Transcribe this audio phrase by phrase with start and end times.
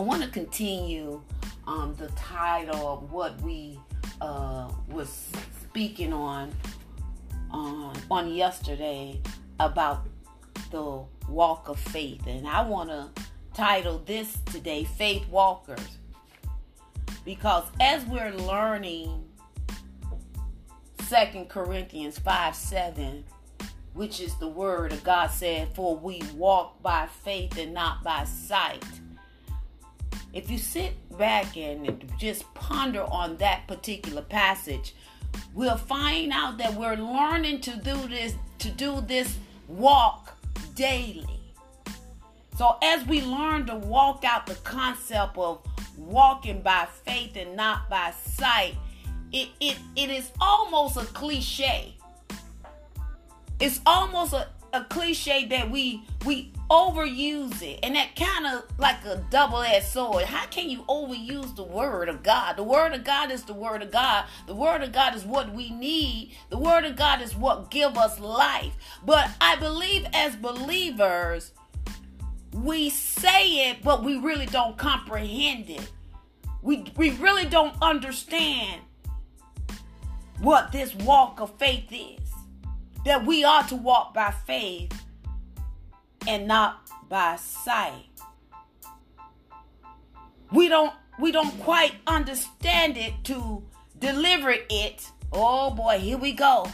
[0.00, 1.20] I want to continue
[1.66, 3.78] um, the title of what we
[4.22, 5.28] uh, was
[5.62, 6.54] speaking on
[7.50, 9.20] on on yesterday
[9.60, 10.06] about
[10.70, 13.10] the walk of faith, and I want to
[13.52, 15.98] title this today "Faith Walkers,"
[17.26, 19.22] because as we're learning
[21.02, 23.22] Second Corinthians five seven
[23.92, 28.22] which is the word of God said, For we walk by faith and not by
[28.22, 28.84] sight.
[30.32, 34.94] If you sit back and just ponder on that particular passage,
[35.54, 39.36] we'll find out that we're learning to do this to do this
[39.68, 40.36] walk
[40.74, 41.26] daily.
[42.56, 45.60] So as we learn to walk out the concept of
[45.96, 48.74] walking by faith and not by sight,
[49.32, 51.96] it, it, it is almost a cliche
[53.60, 57.80] it's almost a, a cliche that we we overuse it.
[57.82, 60.24] And that kind of like a double-edged sword.
[60.24, 62.56] How can you overuse the word of god?
[62.56, 64.26] The word of god is the word of god.
[64.46, 66.32] The word of god is what we need.
[66.48, 68.74] The word of god is what give us life.
[69.04, 71.52] But i believe as believers
[72.52, 75.90] we say it but we really don't comprehend it.
[76.62, 78.82] We we really don't understand
[80.38, 82.18] what this walk of faith is.
[83.04, 84.99] That we are to walk by faith
[86.26, 88.06] and not by sight.
[90.52, 93.62] We don't we don't quite understand it to
[93.98, 95.10] deliver it.
[95.32, 96.66] Oh boy, here we go.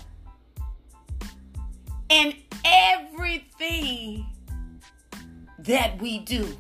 [2.09, 4.27] And everything
[5.59, 6.57] that we do.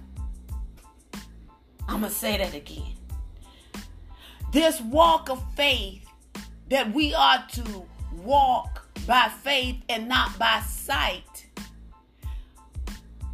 [1.89, 2.95] I'm going to say that again.
[4.53, 6.05] This walk of faith
[6.69, 7.87] that we are to
[8.23, 11.36] walk by faith and not by sight.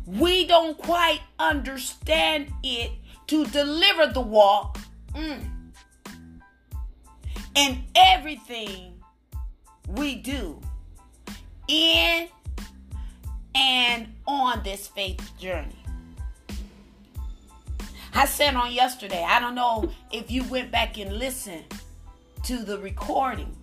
[0.06, 2.90] We don't quite understand it
[3.28, 4.78] to deliver the walk.
[5.14, 5.48] Mm.
[7.54, 9.00] And everything
[9.88, 10.60] we do
[11.68, 12.28] in
[13.54, 15.76] and on this faith journey.
[18.14, 21.64] I said on yesterday, I don't know if you went back and listened
[22.44, 23.56] to the recording,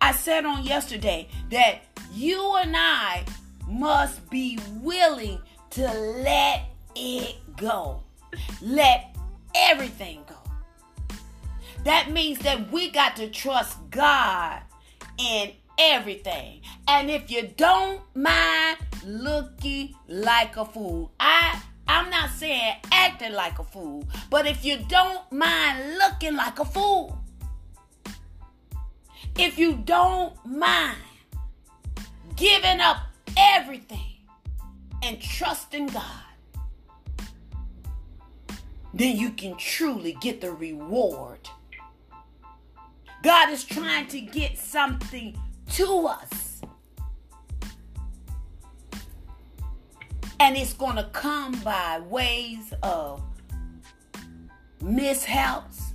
[0.00, 1.80] I said on yesterday that
[2.12, 3.24] you and I
[3.66, 5.40] must be willing
[5.70, 8.02] to let it go.
[8.62, 9.16] Let
[9.54, 10.36] everything go.
[11.84, 14.60] That means that we got to trust God
[15.18, 16.62] in everything.
[16.88, 23.58] And if you don't mind looking like a fool, I I'm not saying acting like
[23.58, 27.18] a fool, but if you don't mind looking like a fool,
[29.38, 30.98] if you don't mind
[32.34, 32.98] giving up
[33.36, 34.18] everything
[35.02, 36.02] and trust in God,
[38.94, 41.48] then you can truly get the reward.
[43.22, 45.36] God is trying to get something
[45.72, 46.60] to us.
[50.38, 53.22] And it's going to come by ways of
[54.82, 55.94] mishaps,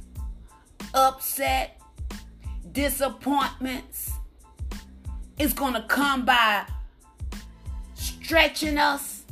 [0.94, 1.80] upset,
[2.72, 4.12] disappointments
[5.38, 6.66] It's going to come by
[8.32, 9.26] stretching us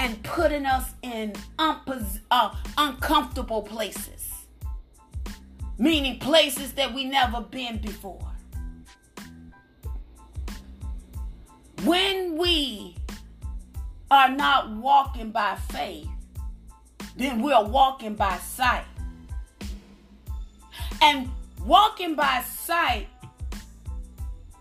[0.00, 4.32] and putting us in uh, uncomfortable places.
[5.78, 8.26] Meaning places that we never been before.
[11.84, 12.96] When we
[14.10, 16.08] are not walking by faith,
[17.16, 18.86] then we're walking by sight.
[21.00, 21.30] And
[21.64, 23.06] Walking by sight,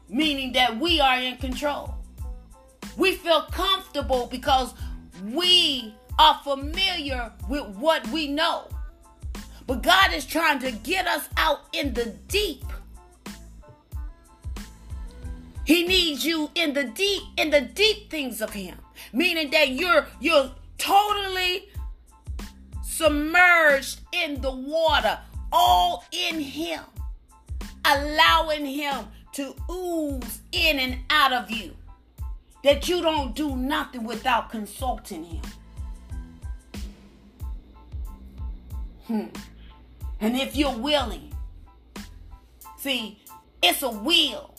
[0.08, 1.96] meaning that we are in control.
[2.97, 4.74] We feel comfortable because
[5.24, 8.68] we are familiar with what we know.
[9.68, 12.66] But God is trying to get us out in the deep.
[15.66, 18.77] He needs you in the deep, in the deep things of Him,
[19.13, 21.69] meaning that you're you're totally
[22.83, 25.19] submerged in the water,
[25.51, 26.81] all in Him
[27.86, 31.75] allowing Him to ooze in and out of you.
[32.63, 35.42] That you don't do nothing without consulting Him.
[39.08, 39.25] Hmm.
[40.19, 41.34] And if you're willing,
[42.78, 43.19] see,
[43.63, 44.54] it's a will.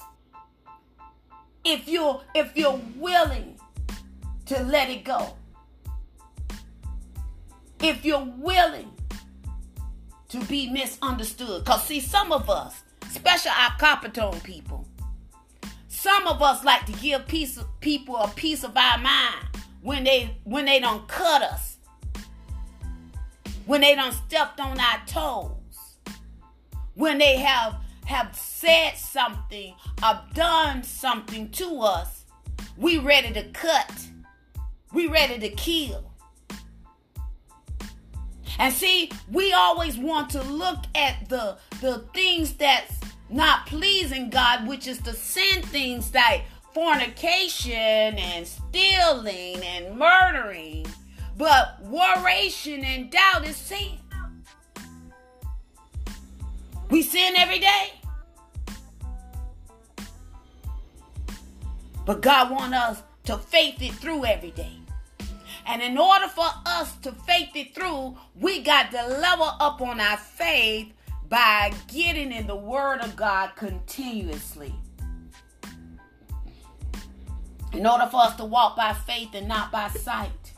[1.65, 3.59] If you're if you're willing
[4.47, 5.37] to let it go.
[7.81, 8.93] If you're willing
[10.29, 11.65] to be misunderstood.
[11.65, 14.87] Because see, some of us, especially our Coppertone people.
[16.03, 19.47] Some of us like to give piece of, people a piece of our mind
[19.83, 21.77] when they when they don't cut us.
[23.67, 25.99] when they don't stepped on our toes,
[26.95, 27.77] when they have
[28.07, 32.25] have said something have done something to us,
[32.77, 34.09] we ready to cut.
[34.93, 36.11] We ready to kill.
[38.59, 42.99] And see, we always want to look at the the things that's
[43.33, 50.87] not pleasing God, which is the sin things like fornication and stealing and murdering.
[51.37, 53.99] But warration and doubt is sin.
[56.91, 57.95] We sin every day.
[62.05, 64.79] But God wants us to faith it through every day.
[65.67, 70.01] And in order for us to faith it through, we got to level up on
[70.01, 70.93] our faith
[71.33, 74.75] by getting in the Word of God continuously.
[77.73, 80.53] In order for us to walk by faith and not by sight,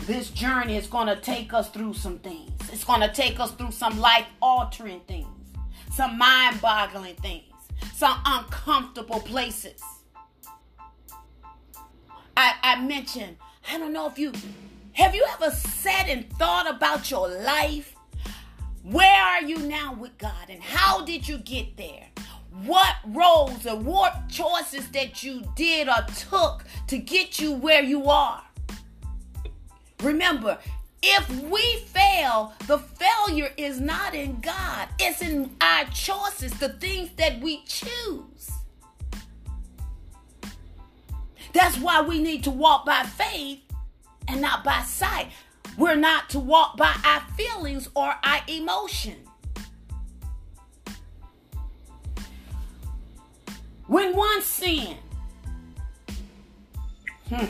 [0.00, 2.50] this journey is going to take us through some things.
[2.70, 5.34] It's going to take us through some life altering things,
[5.92, 7.54] some mind boggling things,
[7.94, 9.80] some uncomfortable places.
[12.36, 13.38] I, I mentioned,
[13.72, 14.34] I don't know if you
[14.92, 17.95] have you ever sat and thought about your life?
[18.90, 22.06] Where are you now with God and how did you get there?
[22.64, 28.04] What roles or what choices that you did or took to get you where you
[28.04, 28.44] are?
[30.04, 30.58] Remember,
[31.02, 37.10] if we fail, the failure is not in God, it's in our choices, the things
[37.16, 38.52] that we choose.
[41.52, 43.62] That's why we need to walk by faith
[44.28, 45.32] and not by sight.
[45.76, 49.16] We're not to walk by our feelings or our emotion.
[53.86, 54.96] When one sin,
[57.28, 57.44] hmm,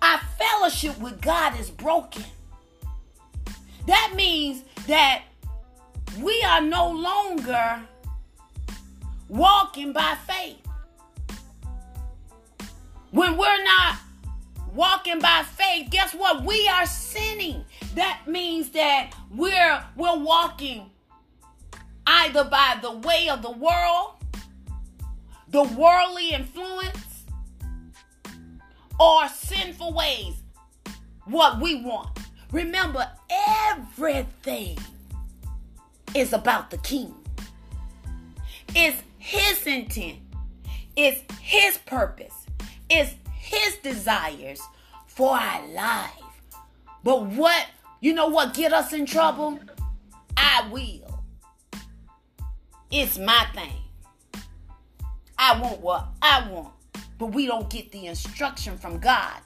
[0.00, 2.24] our fellowship with God is broken.
[3.86, 5.24] That means that
[6.20, 7.80] we are no longer
[9.28, 10.58] walking by faith.
[13.10, 13.96] When we're not
[14.74, 16.44] walking by faith, guess what?
[16.44, 17.64] We are sinning.
[17.94, 20.90] That means that we're we're walking
[22.06, 24.14] either by the way of the world,
[25.48, 27.24] the worldly influence,
[28.98, 30.34] or sinful ways.
[31.24, 32.18] What we want.
[32.50, 34.76] Remember, everything
[36.14, 37.14] is about the king.
[38.74, 40.18] It's his intent.
[40.96, 42.46] It's his purpose.
[42.90, 43.14] It's
[43.52, 44.60] his desires
[45.06, 46.10] for our life.
[47.04, 47.66] But what,
[48.00, 49.60] you know what get us in trouble?
[50.36, 51.22] I will.
[52.90, 53.72] It's my thing.
[55.38, 56.72] I want what I want.
[57.18, 59.40] But we don't get the instruction from God.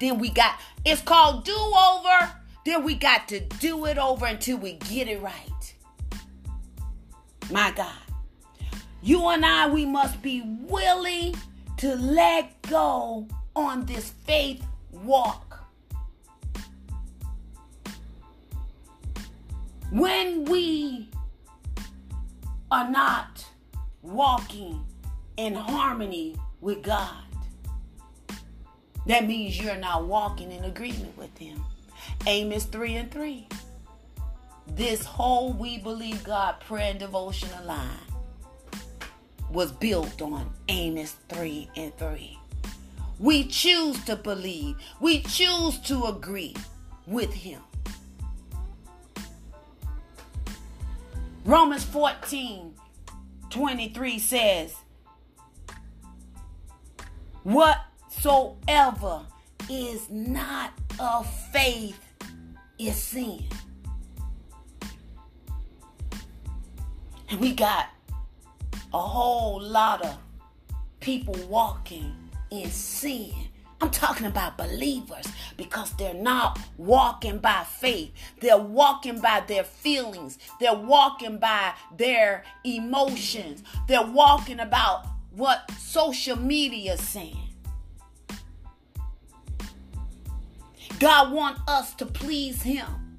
[0.00, 2.32] Then we got, it's called do over.
[2.64, 5.74] Then we got to do it over until we get it right.
[7.50, 7.92] My God.
[9.02, 11.36] You and I, we must be willing
[11.78, 14.62] to let go on this faith
[14.92, 15.58] walk.
[19.90, 21.08] When we
[22.70, 23.46] are not
[24.02, 24.84] walking
[25.38, 27.24] in harmony with God,
[29.06, 31.64] that means you're not walking in agreement with Him.
[32.26, 33.48] Amos 3 and 3.
[34.66, 37.88] This whole We Believe God prayer and devotional line
[39.50, 42.38] was built on Amos 3 and 3.
[43.18, 46.54] We choose to believe, we choose to agree
[47.06, 47.62] with Him.
[51.44, 52.74] Romans 14
[53.48, 54.74] 23 says,
[57.44, 59.20] Whatsoever
[59.70, 61.98] is not of faith
[62.78, 63.44] is sin.
[67.30, 67.86] And we got
[68.92, 70.18] a whole lot of
[71.00, 73.32] people walking in sin.
[73.80, 75.26] I'm talking about believers
[75.56, 78.12] because they're not walking by faith.
[78.40, 80.38] They're walking by their feelings.
[80.60, 83.62] They're walking by their emotions.
[83.86, 87.36] They're walking about what social media is saying.
[90.98, 93.18] God wants us to please him.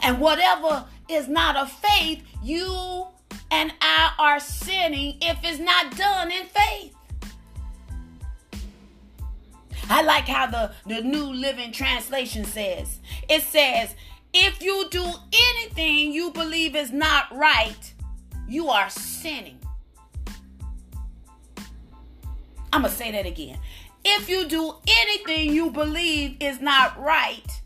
[0.00, 3.06] And whatever is not of faith, you
[3.54, 6.92] and I are sinning if it's not done in faith.
[9.88, 13.94] I like how the, the New Living Translation says it says,
[14.32, 17.94] if you do anything you believe is not right,
[18.48, 19.60] you are sinning.
[22.72, 23.60] I'm going to say that again.
[24.04, 27.62] if you do anything you believe is not right,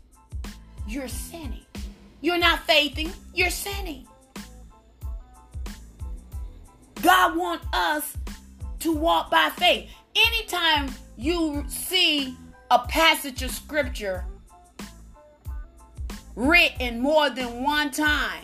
[0.87, 1.65] you're sinning.
[2.21, 4.05] You're not faithing, you're sinning.
[7.01, 8.17] God wants us
[8.79, 9.89] to walk by faith.
[10.15, 12.35] Anytime you see
[12.71, 14.25] a passage of scripture
[16.35, 18.43] written more than one time,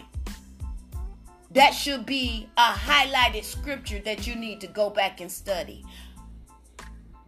[1.52, 5.86] that should be a highlighted scripture that you need to go back and study.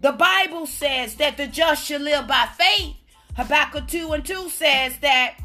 [0.02, 2.96] The Bible says that the just shall live by faith.
[3.36, 5.38] Habakkuk 2 and 2 says that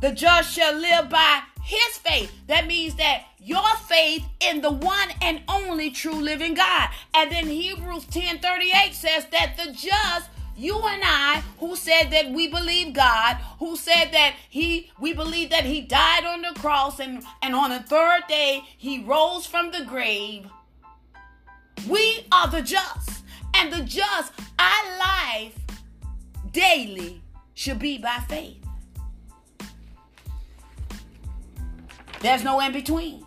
[0.00, 2.30] the just shall live by his faith.
[2.46, 6.90] That means that your faith in the one and only true living God.
[7.14, 12.30] And then Hebrews 10 38 says that the just you and I who said that
[12.30, 17.00] we believe God, who said that he we believe that he died on the cross
[17.00, 20.46] and and on the third day he rose from the grave.
[21.88, 23.24] We are the just.
[23.56, 25.58] And the just our life
[26.52, 27.22] daily
[27.54, 28.63] should be by faith.
[32.24, 33.22] There's no in between.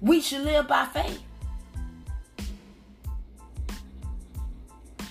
[0.00, 1.20] We should live by faith.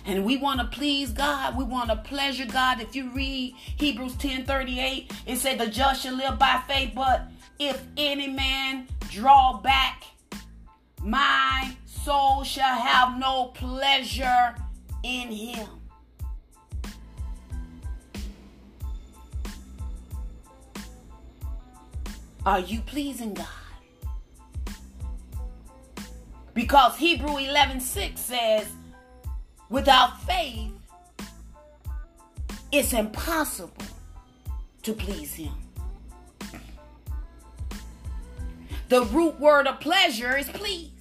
[0.06, 1.58] And we want to please God.
[1.58, 2.80] We want to pleasure God.
[2.80, 6.94] If you read Hebrews 10 38, it said, The just shall live by faith.
[6.96, 7.28] But
[7.60, 10.06] if any man draw back,
[11.04, 14.56] my soul shall have no pleasure
[15.04, 15.68] in him.
[22.48, 23.46] Are you pleasing God?
[26.54, 28.68] Because Hebrew 11 6 says,
[29.70, 30.72] without faith,
[32.72, 33.84] it's impossible
[34.84, 35.52] to please Him.
[38.88, 40.92] The root word of pleasure is please.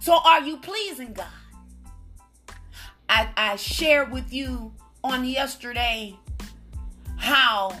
[0.00, 1.26] So are you pleasing God?
[3.10, 4.72] I, I shared with you
[5.04, 6.16] on yesterday
[7.18, 7.76] how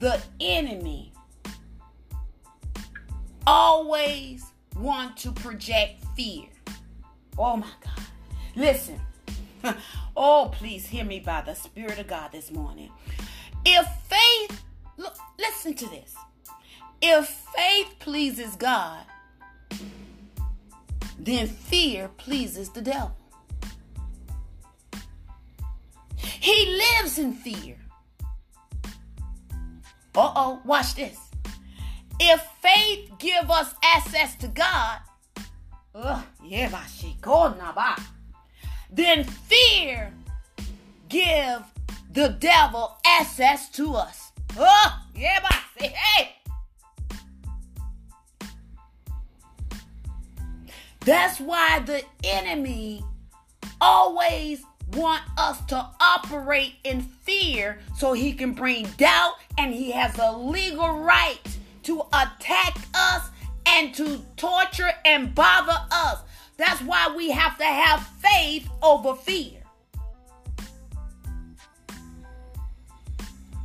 [0.00, 1.12] the enemy
[3.46, 4.44] always
[4.76, 6.46] want to project fear.
[7.38, 8.04] Oh my God.
[8.54, 9.00] Listen.
[10.16, 12.90] oh, please hear me by the Spirit of God this morning.
[13.64, 14.62] If faith,
[14.96, 16.14] look, listen to this.
[17.02, 19.04] If faith pleases God,
[21.18, 23.16] then fear pleases the devil.
[26.16, 27.76] He lives in fear.
[30.14, 31.25] Uh oh, watch this.
[32.18, 35.00] If faith give us access to God,
[38.90, 40.12] then fear
[41.08, 41.62] give
[42.12, 44.32] the devil access to us.
[51.00, 53.04] That's why the enemy
[53.80, 60.18] always want us to operate in fear so he can bring doubt and he has
[60.18, 63.30] a legal right to attack us
[63.64, 66.20] and to torture and bother us.
[66.56, 69.62] That's why we have to have faith over fear.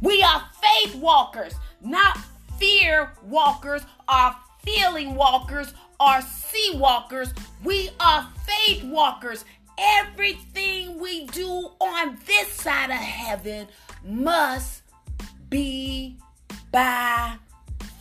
[0.01, 2.17] We are faith walkers, not
[2.59, 7.33] fear walkers, or feeling walkers, or sea walkers.
[7.63, 9.45] We are faith walkers.
[9.79, 13.67] Everything we do on this side of heaven
[14.03, 14.83] must
[15.49, 16.17] be
[16.71, 17.37] by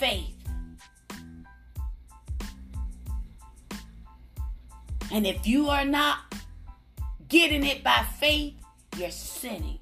[0.00, 0.34] faith.
[5.12, 6.20] And if you are not
[7.28, 8.54] getting it by faith,
[8.96, 9.78] you're sinning.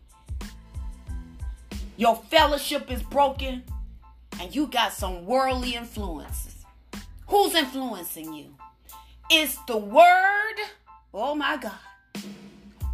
[1.96, 3.62] Your fellowship is broken
[4.40, 6.64] and you got some worldly influences.
[7.28, 8.56] Who's influencing you?
[9.30, 10.56] Is the word,
[11.14, 12.24] oh my God,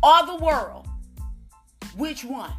[0.03, 0.87] or the world?
[1.97, 2.53] Which one?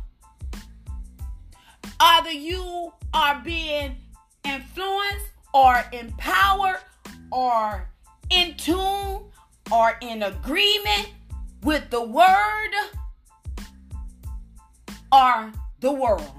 [2.00, 3.98] Either you are being
[4.46, 6.80] influenced or empowered
[7.32, 7.90] or
[8.30, 9.24] in tune
[9.72, 11.10] or in agreement
[11.64, 12.72] with the word
[15.12, 16.32] or the world.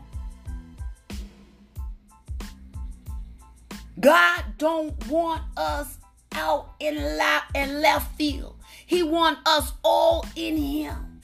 [3.99, 5.99] God don't want us
[6.33, 8.57] out in, la- in left field.
[8.87, 11.21] He want us all in him.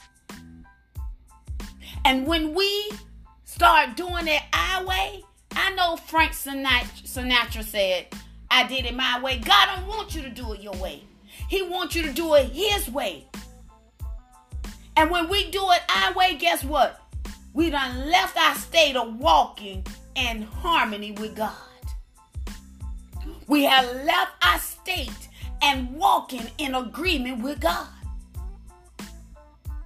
[2.05, 2.91] And when we
[3.45, 5.23] start doing it our way,
[5.55, 8.07] I know Frank Sinatra, said,
[8.51, 9.39] I did it my way.
[9.39, 11.03] God don't want you to do it your way.
[11.49, 13.27] He wants you to do it his way.
[14.97, 17.01] And when we do it our way, guess what?
[17.55, 21.53] We done left our state of walking in harmony with God.
[23.47, 25.29] We have left our state
[25.61, 27.89] and walking in agreement with God.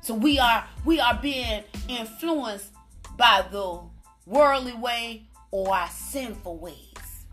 [0.00, 2.70] So we are we are being influenced
[3.16, 3.80] by the
[4.25, 5.25] worldly way
[5.56, 7.25] or our sinful ways.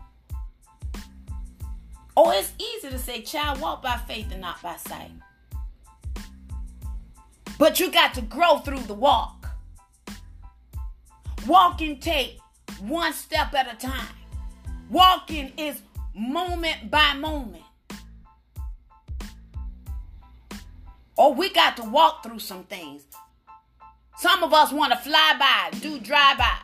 [2.16, 5.10] Oh, it's easy to say, child, walk by faith and not by sight.
[7.58, 9.50] But you got to grow through the walk.
[11.46, 12.38] Walking take
[12.80, 14.16] one step at a time.
[14.88, 15.82] Walking is
[16.14, 17.64] moment by moment.
[21.16, 23.02] Or oh, we got to walk through some things.
[24.16, 26.63] Some of us want to fly by, do drive-bys.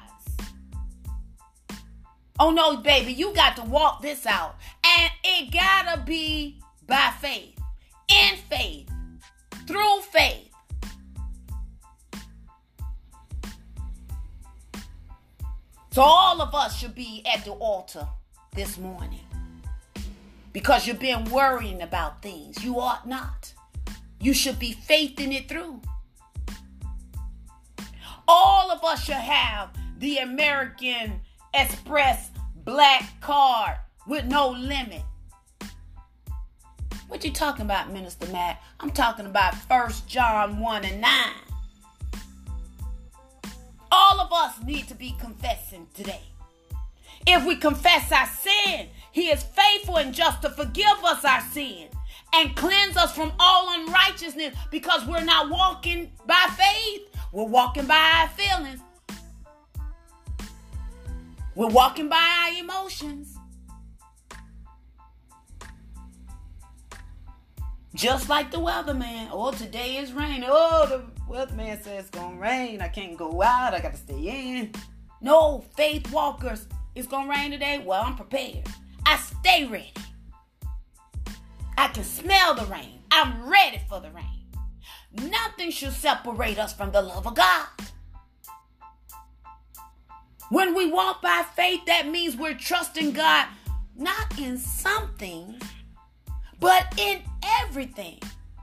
[2.42, 4.56] Oh no, baby, you got to walk this out.
[4.82, 7.59] And it gotta be by faith,
[8.09, 8.88] in faith,
[9.66, 10.50] through faith.
[15.90, 18.09] So all of us should be at the altar
[18.54, 19.20] this morning.
[20.54, 22.64] Because you've been worrying about things.
[22.64, 23.52] You ought not.
[24.18, 25.82] You should be faithing it through.
[28.26, 29.68] All of us should have
[29.99, 31.20] the American
[31.52, 32.29] Express
[32.64, 33.76] black card
[34.06, 35.02] with no limit.
[37.08, 38.62] What you talking about, Minister Mack?
[38.78, 41.10] I'm talking about First John 1 and 9.
[43.90, 46.22] All of us need to be confessing today.
[47.26, 51.88] If we confess our sin, He is faithful and just to forgive us our sin
[52.32, 57.02] and cleanse us from all unrighteousness because we're not walking by faith.
[57.32, 58.80] We're walking by our feelings.
[61.54, 63.37] We're walking by our emotions.
[67.95, 69.28] Just like the weatherman.
[69.33, 70.45] Oh, today is rain.
[70.47, 72.80] Oh, the weatherman says it's gonna rain.
[72.80, 73.75] I can't go out.
[73.75, 74.73] I gotta stay in.
[75.21, 76.66] No, faith walkers.
[76.95, 77.83] It's gonna rain today.
[77.85, 78.66] Well, I'm prepared.
[79.04, 79.93] I stay ready.
[81.76, 83.00] I can smell the rain.
[83.10, 84.47] I'm ready for the rain.
[85.28, 87.67] Nothing should separate us from the love of God.
[90.50, 93.47] When we walk by faith, that means we're trusting God
[93.97, 95.60] not in something,
[96.58, 97.21] but in
[97.63, 98.19] everything.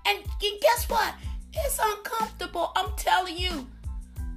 [0.06, 0.20] And
[0.62, 1.14] guess what?
[1.54, 2.72] It's uncomfortable.
[2.76, 3.68] I'm telling you.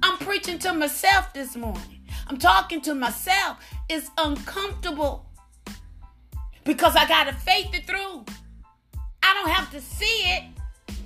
[0.03, 2.01] I'm preaching to myself this morning.
[2.27, 3.57] I'm talking to myself.
[3.89, 5.25] It's uncomfortable
[6.63, 8.25] because I got to faith it through.
[9.23, 10.43] I don't have to see it,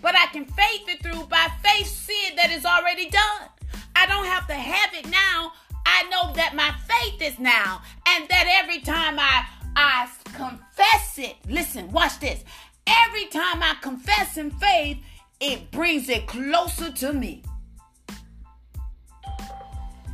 [0.01, 1.25] but I can faith it through.
[1.25, 3.49] By faith, see it that is already done.
[3.95, 5.53] I don't have to have it now.
[5.85, 9.45] I know that my faith is now, and that every time I
[9.75, 12.43] I confess it, listen, watch this.
[12.87, 14.97] Every time I confess in faith,
[15.39, 17.43] it brings it closer to me.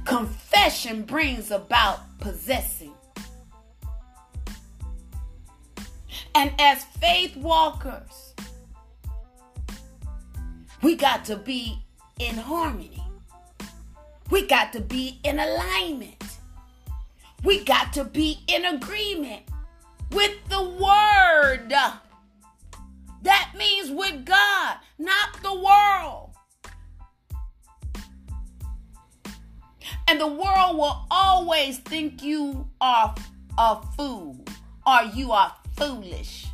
[0.06, 2.94] Confession brings about possessing.
[6.34, 8.34] And as faith walkers,
[10.82, 11.84] we got to be
[12.20, 13.01] in harmony.
[14.32, 16.24] We got to be in alignment.
[17.44, 19.42] We got to be in agreement
[20.12, 21.74] with the word.
[23.24, 26.30] That means with God, not the world.
[30.08, 33.14] And the world will always think you are
[33.58, 34.46] a fool
[34.88, 36.48] or you are foolish.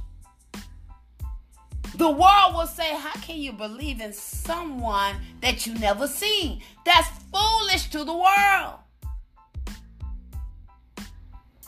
[1.96, 6.62] The world will say, How can you believe in someone that you never seen?
[6.86, 8.80] That's foolish to the world.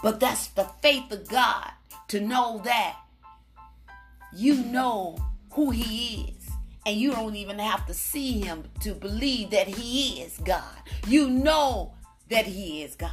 [0.02, 1.72] But that's the faith of God
[2.08, 2.98] to know that
[4.34, 5.18] you know
[5.52, 6.50] who He is.
[6.86, 10.64] And you don't even have to see Him to believe that He is God.
[11.08, 11.94] You know
[12.30, 13.12] that He is God.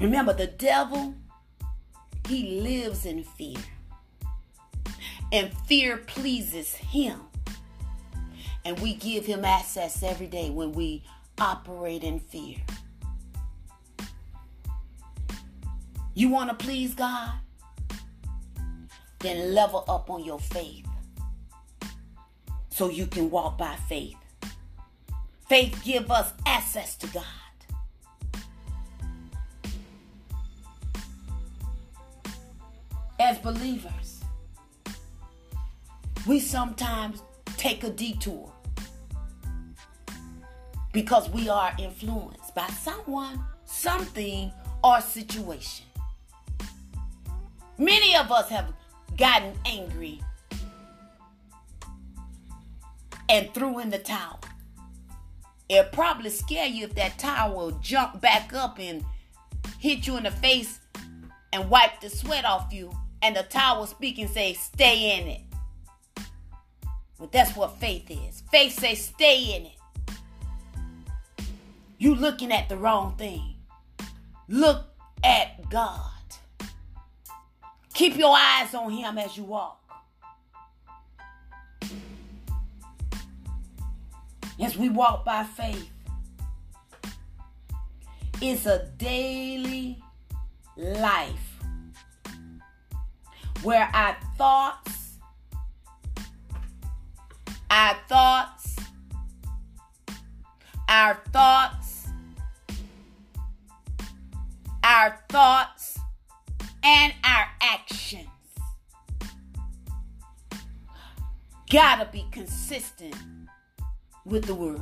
[0.00, 1.14] Remember, the devil,
[2.28, 3.58] he lives in fear.
[5.32, 7.27] And fear pleases him.
[8.68, 11.02] And we give him access every day when we
[11.38, 12.58] operate in fear.
[16.12, 17.32] You want to please God?
[19.20, 20.86] Then level up on your faith
[22.68, 24.18] so you can walk by faith.
[25.48, 27.24] Faith give us access to God.
[33.20, 34.22] as believers,
[36.26, 37.22] we sometimes
[37.56, 38.52] take a detour
[40.92, 45.86] because we are influenced by someone, something, or situation.
[47.76, 48.72] Many of us have
[49.16, 50.20] gotten angry
[53.28, 54.40] and threw in the towel.
[55.68, 59.04] It'll probably scare you if that towel will jump back up and
[59.78, 60.80] hit you in the face
[61.52, 62.90] and wipe the sweat off you,
[63.22, 65.40] and the towel speak and say, stay in it.
[67.18, 68.42] But that's what faith is.
[68.50, 69.77] Faith says, stay in it.
[71.98, 73.56] You looking at the wrong thing.
[74.46, 74.86] Look
[75.24, 76.12] at God.
[77.92, 79.82] Keep your eyes on Him as you walk.
[84.60, 85.90] As we walk by faith,
[88.40, 90.00] it's a daily
[90.76, 91.58] life
[93.64, 95.16] where our thoughts,
[97.68, 98.76] our thoughts,
[100.88, 101.77] our thoughts,
[105.38, 106.00] thoughts,
[106.82, 108.26] and our actions
[111.70, 113.14] gotta be consistent
[114.24, 114.80] with the word.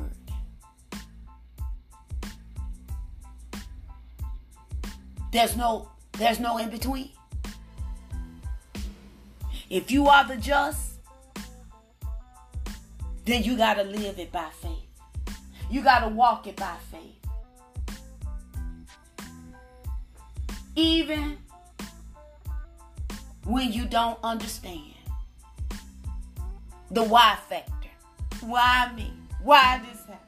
[5.31, 7.11] There's no there's no in between.
[9.69, 10.93] If you are the just,
[13.25, 15.35] then you got to live it by faith.
[15.69, 17.26] You got to walk it by faith.
[20.77, 21.39] Even
[23.45, 24.93] when you don't understand
[26.91, 27.89] the why factor.
[28.41, 29.11] Why me?
[29.41, 30.19] Why this happened?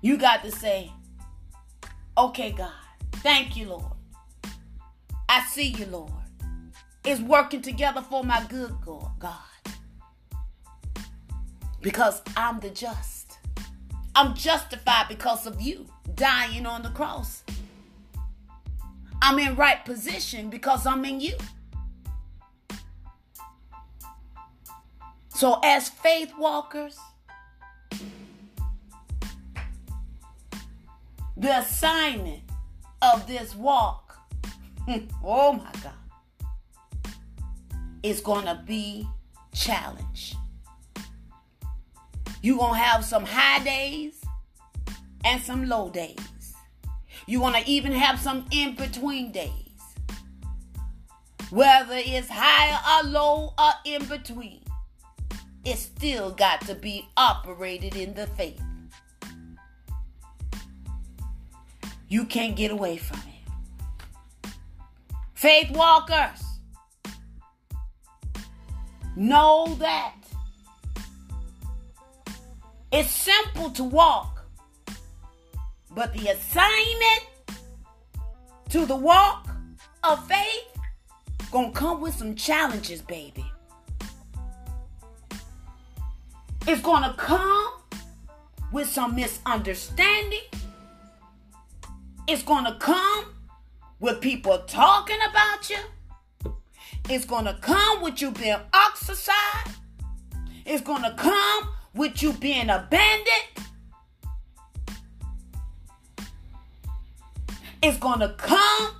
[0.00, 0.90] You got to say,
[2.16, 2.72] okay, God,
[3.16, 3.92] thank you, Lord.
[5.28, 6.12] I see you, Lord.
[7.04, 8.74] It's working together for my good,
[9.18, 9.36] God.
[11.82, 13.36] Because I'm the just.
[14.14, 15.84] I'm justified because of you
[16.14, 17.42] dying on the cross.
[19.28, 21.34] I'm in right position because I'm in you.
[25.30, 26.96] So, as faith walkers,
[31.36, 32.44] the assignment
[33.02, 34.16] of this walk,
[35.24, 37.12] oh my God,
[38.04, 39.08] is going to be
[39.52, 40.36] challenge.
[42.42, 44.22] You're going to have some high days
[45.24, 46.35] and some low days.
[47.26, 49.50] You're going to even have some in between days.
[51.50, 54.62] Whether it's high or low or in between
[55.66, 58.62] it still got to be operated in the faith.
[62.08, 64.50] You can't get away from it.
[65.34, 66.40] Faith walkers,
[69.16, 70.14] know that
[72.92, 74.35] it's simple to walk,
[75.96, 77.24] but the assignment
[78.68, 79.48] to the walk
[80.04, 80.68] of faith
[81.50, 83.50] gonna come with some challenges, baby.
[86.68, 87.72] It's to come
[88.72, 90.40] with some misunderstanding.
[92.28, 93.24] It's to come
[93.98, 96.52] with people talking about you.
[97.08, 99.78] It's to come with you being ostracized.
[100.66, 103.65] It's to come with you being abandoned.
[107.88, 108.96] It's going to come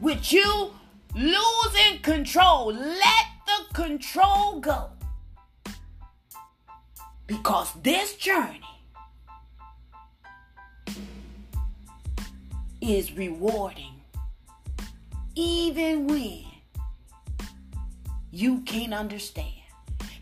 [0.00, 0.72] with you
[1.14, 2.72] losing control.
[2.72, 4.90] Let the control go.
[7.28, 8.60] Because this journey
[12.80, 14.00] is rewarding
[15.36, 16.44] even when
[18.32, 19.46] you can't understand.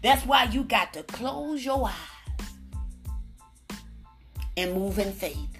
[0.03, 2.47] That's why you got to close your eyes
[4.59, 5.58] and move in faith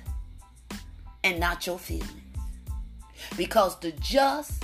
[1.25, 2.13] and not your feelings.
[3.37, 4.63] Because the just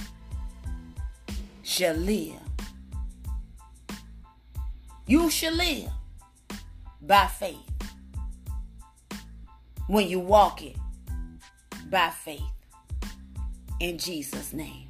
[1.62, 2.40] shall live.
[5.07, 5.90] You shall live
[7.03, 7.59] by faith.
[9.87, 10.77] When you walk it
[11.90, 12.40] by faith.
[13.81, 14.84] In Jesus' name.